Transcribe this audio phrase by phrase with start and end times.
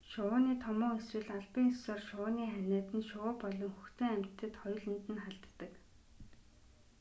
[0.11, 5.71] шувууны томуу эсвэл албан ёсоор шувууны ханиад нь шувуу болон хөхтөн амьтдад хоёуланд нь халддаг